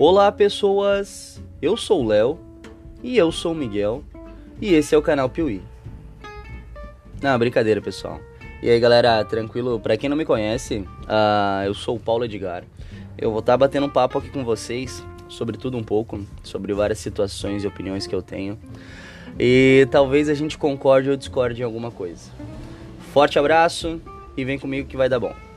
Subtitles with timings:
[0.00, 1.42] Olá, pessoas!
[1.60, 2.38] Eu sou o Léo
[3.02, 4.04] e eu sou o Miguel
[4.60, 5.60] e esse é o canal Piuí.
[7.20, 8.20] Não, brincadeira, pessoal.
[8.62, 9.80] E aí, galera, tranquilo?
[9.80, 12.62] Pra quem não me conhece, uh, eu sou o Paulo Edgar.
[13.18, 16.72] Eu vou estar tá batendo um papo aqui com vocês sobre tudo um pouco, sobre
[16.72, 18.56] várias situações e opiniões que eu tenho.
[19.36, 22.30] E talvez a gente concorde ou discorde em alguma coisa.
[23.12, 24.00] Forte abraço
[24.36, 25.47] e vem comigo que vai dar bom.